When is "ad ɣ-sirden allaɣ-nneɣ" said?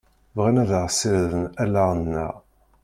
0.63-2.33